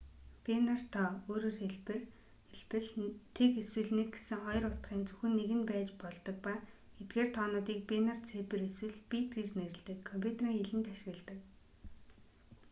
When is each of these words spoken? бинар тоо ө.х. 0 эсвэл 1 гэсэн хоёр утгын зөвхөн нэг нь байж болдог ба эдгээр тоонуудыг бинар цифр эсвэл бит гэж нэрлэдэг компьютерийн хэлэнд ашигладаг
бинар 0.45 0.79
тоо 0.93 1.09
ө.х. 1.31 1.59
0 2.71 3.17
эсвэл 3.63 3.89
1 3.97 4.13
гэсэн 4.15 4.39
хоёр 4.45 4.63
утгын 4.71 5.01
зөвхөн 5.07 5.33
нэг 5.39 5.49
нь 5.59 5.67
байж 5.71 5.89
болдог 6.01 6.37
ба 6.45 6.53
эдгээр 7.01 7.29
тоонуудыг 7.35 7.79
бинар 7.89 8.17
цифр 8.27 8.59
эсвэл 8.69 8.97
бит 9.11 9.27
гэж 9.37 9.47
нэрлэдэг 9.59 9.99
компьютерийн 10.09 10.57
хэлэнд 10.65 10.87
ашигладаг 10.93 11.39